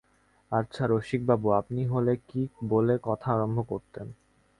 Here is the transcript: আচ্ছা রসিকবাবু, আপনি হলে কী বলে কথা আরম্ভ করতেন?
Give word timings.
আচ্ছা 0.51 0.83
রসিকবাবু, 0.87 1.47
আপনি 1.51 1.81
হলে 1.85 2.13
কী 2.29 2.41
বলে 2.69 2.95
কথা 3.03 3.29
আরম্ভ 3.33 3.57
করতেন? 3.69 4.07